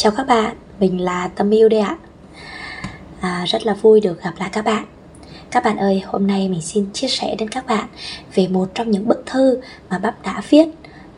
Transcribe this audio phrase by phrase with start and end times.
[0.00, 1.96] Chào các bạn, mình là Tâm Yêu đây ạ.
[3.20, 4.84] À, Rất là vui được gặp lại các bạn.
[5.50, 7.88] Các bạn ơi, hôm nay mình xin chia sẻ đến các bạn
[8.34, 10.68] Về một trong những bức thư mà Bắp đã viết.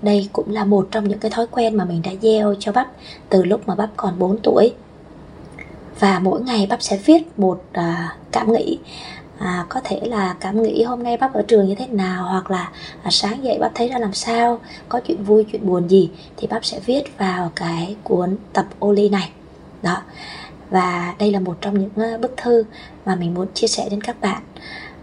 [0.02, 2.90] Đây cũng là một trong những cái thói quen mà mình đã gieo cho Bắp
[3.28, 4.72] Từ lúc mà Bắp còn 4 tuổi.
[5.98, 8.78] Và mỗi ngày Bắp sẽ viết một à, cảm nghĩ
[9.40, 12.50] à, có thể là cảm nghĩ hôm nay bắp ở trường như thế nào hoặc
[12.50, 12.70] là
[13.02, 16.46] à, sáng dậy bắp thấy ra làm sao có chuyện vui chuyện buồn gì thì
[16.46, 19.30] bắp sẽ viết vào cái cuốn tập Oli này.
[19.82, 20.02] Đó.
[20.70, 22.64] Và đây là một trong những bức thư
[23.06, 24.42] mà mình muốn chia sẻ đến các bạn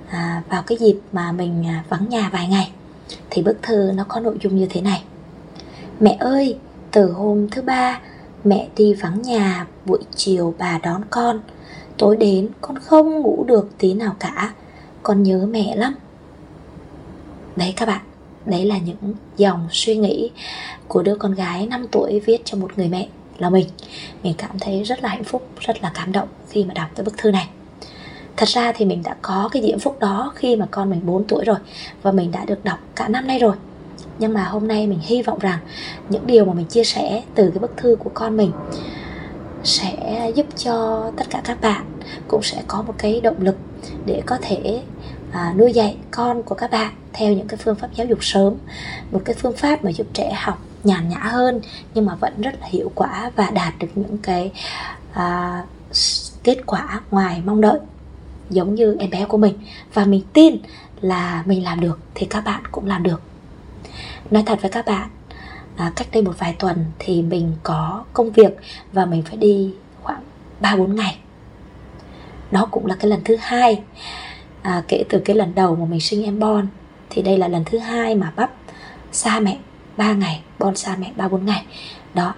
[0.10, 2.72] à, vào cái dịp mà mình à, vắng nhà vài ngày.
[3.30, 5.04] Thì bức thư nó có nội dung như thế này.
[6.00, 6.58] Mẹ ơi
[6.92, 8.00] từ hôm thứ ba
[8.44, 11.40] mẹ đi vắng nhà buổi chiều bà đón con.
[11.98, 14.54] Tối đến, con không ngủ được tí nào cả.
[15.04, 15.96] Con nhớ mẹ lắm.
[17.56, 18.02] Đấy các bạn,
[18.46, 20.32] Đấy là những dòng suy nghĩ
[20.88, 23.68] Của đứa con gái 5 tuổi viết cho một người mẹ là mình.
[24.24, 27.06] Mình cảm thấy rất là hạnh phúc, Rất là cảm động khi mà đọc cái
[27.06, 27.50] bức thư này.
[28.38, 31.24] Thật ra thì mình đã có cái diễm phúc đó Khi mà con mình 4
[31.24, 31.58] tuổi rồi
[32.02, 33.56] Và mình đã được đọc cả năm nay rồi.
[34.20, 35.60] Nhưng mà hôm nay mình hy vọng rằng
[36.10, 38.52] Những điều mà mình chia sẻ từ cái bức thư của con mình
[39.64, 41.86] sẽ giúp cho tất cả các bạn
[42.28, 43.56] cũng sẽ có một cái động lực
[44.06, 44.82] để có thể
[45.32, 48.54] à, nuôi dạy con của các bạn theo những cái phương pháp giáo dục sớm.
[49.12, 51.62] Một cái phương pháp mà giúp trẻ học nhàn nhã hơn
[51.94, 54.52] nhưng mà vẫn rất là hiệu quả và đạt được những cái
[55.14, 55.64] à,
[56.44, 57.80] kết quả ngoài mong đợi
[58.50, 59.54] giống như em bé của mình.
[59.94, 60.56] Và mình tin
[61.02, 63.22] là mình làm được thì các bạn cũng làm được.
[64.32, 65.10] Nói thật với các bạn
[65.78, 68.58] à, cách đây một vài tuần thì mình có công việc
[68.94, 69.74] và mình phải đi
[70.04, 70.22] khoảng
[70.62, 71.18] 3-4 ngày.
[72.52, 73.82] Đó cũng là cái lần thứ hai.
[74.62, 76.68] À, kể từ cái lần đầu mà mình sinh em Bon
[77.10, 78.52] thì đây là lần thứ hai mà bắp
[79.12, 79.58] xa mẹ
[79.98, 81.66] 3 ngày Bon xa mẹ 3-4 ngày.
[82.14, 82.34] Đó.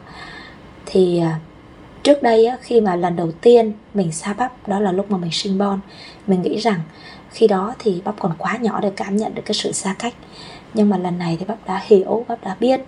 [0.85, 1.39] Thì à,
[2.03, 5.17] trước đây á, khi mà lần đầu tiên mình xa bắp đó là lúc mà
[5.17, 5.79] mình sinh Bon
[6.27, 6.79] mình nghĩ rằng
[7.29, 10.13] khi đó thì bắp còn quá nhỏ để cảm nhận được cái sự xa cách.
[10.73, 12.81] Nhưng mà lần này thì bắp đã hiểu bắp đã biết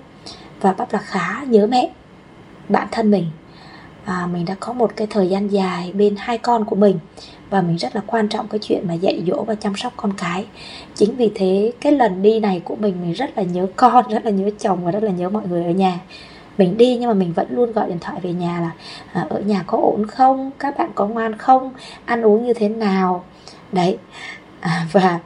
[0.61, 1.91] và bắp là khá nhớ mẹ
[2.69, 3.25] bản thân mình.
[4.05, 6.99] À, mình đã có một cái thời gian dài bên hai con của mình
[7.49, 10.13] và mình rất là quan trọng cái chuyện mà dạy dỗ và chăm sóc con
[10.17, 10.45] cái.
[10.95, 14.25] Chính vì thế cái lần đi này của mình mình rất là nhớ con rất
[14.25, 15.99] là nhớ chồng và rất là nhớ mọi người ở nhà.
[16.57, 18.71] Mình đi nhưng mà mình vẫn luôn gọi điện thoại về nhà là
[19.13, 20.51] à, ở nhà có ổn không?
[20.59, 21.73] Các bạn có ngoan không?
[22.05, 23.23] Ăn uống như thế nào?
[23.71, 23.97] Đấy.
[24.59, 25.19] À, và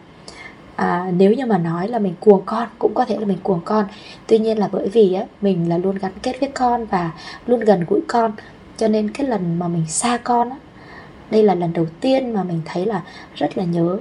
[0.76, 3.62] à, nếu như mà nói là mình cuồng con cũng có thể là mình cuồng
[3.66, 3.86] con.
[4.28, 7.12] Tuy nhiên là bởi vì á mình là luôn gắn kết với con và
[7.48, 8.32] luôn gần gũi con
[8.78, 10.58] cho nên cái lần mà mình xa con á
[11.32, 13.02] đây là lần đầu tiên mà mình thấy là
[13.36, 13.98] rất là nhớ.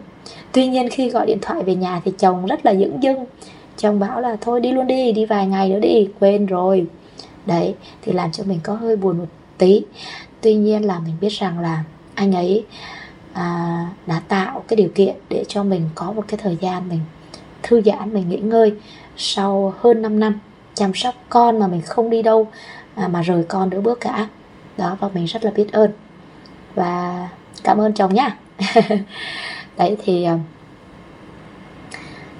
[0.53, 3.25] Tuy nhiên khi gọi điện thoại về nhà thì chồng rất là dững dưng.
[3.77, 6.87] Chồng bảo là thôi đi luôn đi đi vài ngày nữa đi quên rồi.
[7.47, 9.27] Đấy thì làm cho mình có hơi buồn một
[9.59, 9.83] tí.
[10.41, 11.85] Tuy nhiên là mình biết rằng là
[12.15, 12.65] anh ấy
[13.35, 17.01] à, đã tạo cái điều kiện để cho mình có một cái thời gian mình
[17.63, 18.75] thư giãn mình nghỉ ngơi
[19.17, 20.39] sau hơn 5 năm
[20.75, 22.49] chăm sóc con mà mình không đi đâu
[22.95, 24.29] à, mà rời con nữa bước cả.
[24.77, 25.91] Đó và mình rất là biết ơn.
[26.75, 27.29] Và
[27.63, 28.37] cảm ơn chồng nhá.
[29.77, 30.39] Đấy thì à,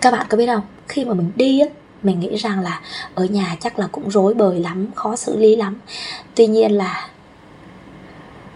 [0.01, 0.63] các bạn có biết không?
[0.89, 1.67] Khi mà mình đi á
[2.03, 2.81] mình nghĩ rằng là
[3.15, 5.81] ở nhà chắc là cũng rối bời lắm khó xử lý lắm.
[6.35, 7.09] Tuy nhiên là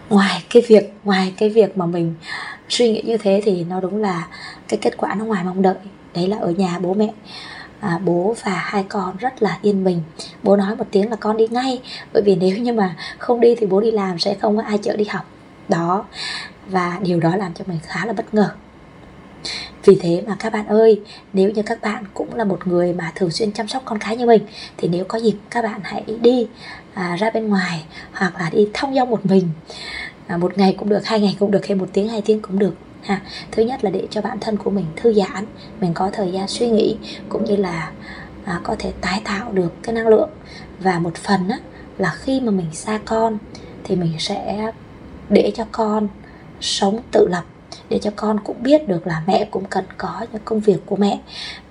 [0.09, 2.15] ngoài cái việc ngoài cái việc mà mình
[2.69, 4.27] suy nghĩ như thế thì nó đúng là
[4.67, 5.75] cái kết quả nó ngoài mong đợi.
[6.15, 7.09] Đấy là ở nhà bố mẹ.
[7.79, 10.01] À, bố và hai con rất là yên bình.
[10.43, 11.81] Bố nói một tiếng là con đi ngay.
[12.13, 14.77] Bởi vì nếu như mà không đi thì bố đi làm sẽ không có ai
[14.77, 15.25] chở đi học.
[15.69, 16.05] Đó.
[16.67, 18.49] Và điều đó làm cho mình khá là bất ngờ
[19.85, 21.01] vì thế mà các bạn ơi
[21.33, 24.17] nếu như các bạn cũng là một người mà thường xuyên chăm sóc con cái
[24.17, 24.41] như mình
[24.77, 26.47] thì nếu có dịp các bạn hãy đi
[26.93, 29.49] à, ra bên ngoài hoặc là đi thong dong một mình.
[30.27, 32.59] À, một ngày cũng được hai ngày cũng được hay một tiếng hai tiếng cũng
[32.59, 33.21] được ha.
[33.51, 35.45] Thứ nhất là để cho bản thân của mình thư giãn
[35.81, 36.97] mình có thời gian suy nghĩ
[37.29, 37.91] cũng như là
[38.45, 40.29] à, có thể tái tạo được cái năng lượng.
[40.79, 41.59] Và một phần á,
[41.97, 43.37] là khi mà mình xa con
[43.83, 44.71] thì mình sẽ
[45.29, 46.07] để cho con
[46.61, 47.43] sống tự lập
[47.89, 50.95] để cho con cũng biết được là mẹ cũng cần có những công việc của
[50.95, 51.19] mẹ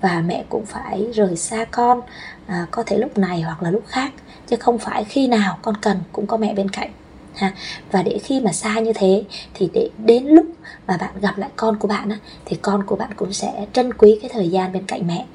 [0.00, 2.00] và mẹ cũng phải rời xa con
[2.46, 4.12] à, có thể lúc này hoặc là lúc khác
[4.46, 6.90] chứ không phải khi nào con cần cũng có mẹ bên cạnh
[7.34, 7.52] ha.
[7.92, 9.24] Và để khi mà xa như thế
[9.54, 10.46] thì để đến lúc
[10.86, 13.92] mà bạn gặp lại con của bạn á, thì con của bạn cũng sẽ trân
[13.92, 15.26] quý cái thời gian bên cạnh mẹ.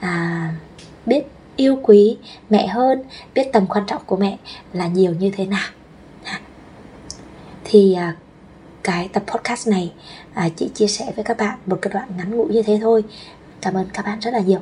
[0.00, 0.54] À,
[1.06, 1.22] biết
[1.56, 2.16] yêu quý
[2.50, 3.02] mẹ hơn
[3.34, 4.38] biết tầm quan trọng của mẹ
[4.72, 5.68] là nhiều như thế nào
[7.68, 8.16] thì à,
[8.86, 9.92] cái tập podcast này
[10.34, 13.04] à, chị chia sẻ với các bạn một cái đoạn ngắn ngủ như thế thôi.
[13.60, 14.60] Cảm ơn các bạn rất là nhiều.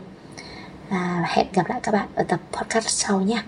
[0.90, 3.42] Và hẹn gặp lại các bạn ở tập podcast sau nhé.